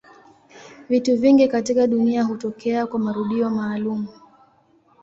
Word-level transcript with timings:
Vitu 0.89 1.17
vingi 1.17 1.47
katika 1.47 1.87
dunia 1.87 2.23
hutokea 2.23 2.87
kwa 2.87 2.99
marudio 2.99 3.49
maalumu. 3.49 4.07